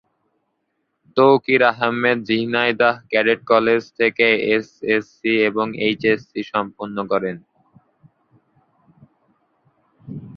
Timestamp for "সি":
5.15-5.33